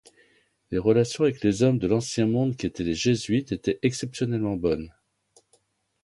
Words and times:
Les 0.71 0.79
relations 0.79 1.25
avec 1.25 1.43
les 1.43 1.61
hommes 1.61 1.77
de 1.77 1.85
l'Ancien 1.87 2.25
Monde 2.25 2.57
qu'étaient 2.57 2.81
les 2.83 2.95
Jésuites 2.95 3.51
étaient 3.51 3.77
exceptionnellement 3.83 4.55
bonnes. 4.55 4.91